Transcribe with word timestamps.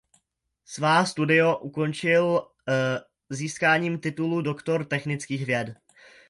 Svá 0.65 1.05
studia 1.05 1.55
ukončil 1.55 2.41
získáním 3.29 3.99
titulu 3.99 4.41
doktor 4.41 4.85
technických 4.85 5.45
věd. 5.45 5.75